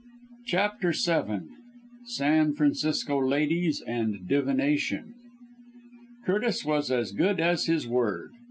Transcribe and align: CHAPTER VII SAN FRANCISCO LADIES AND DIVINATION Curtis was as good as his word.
CHAPTER 0.47 0.93
VII 0.93 1.41
SAN 2.05 2.55
FRANCISCO 2.55 3.19
LADIES 3.19 3.81
AND 3.85 4.27
DIVINATION 4.27 5.13
Curtis 6.25 6.65
was 6.65 6.89
as 6.89 7.11
good 7.11 7.39
as 7.39 7.67
his 7.67 7.87
word. 7.87 8.31